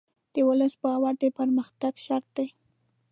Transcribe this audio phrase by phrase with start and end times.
[0.33, 2.47] د ولس باور د پرمختګ شرط دی.